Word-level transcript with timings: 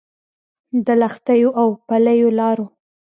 د 0.85 0.87
لښتيو 1.01 1.49
او 1.61 1.67
پلیو 1.87 2.29
لارو 2.39 2.65